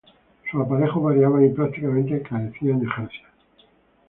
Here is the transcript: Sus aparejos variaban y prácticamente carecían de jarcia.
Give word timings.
Sus 0.49 0.59
aparejos 0.65 1.03
variaban 1.03 1.45
y 1.45 1.49
prácticamente 1.49 2.23
carecían 2.23 2.79
de 2.79 2.87
jarcia. 2.87 3.29